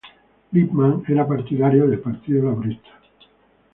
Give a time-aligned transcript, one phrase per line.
[0.51, 2.89] Lipman era partidaria del Partido Laborista.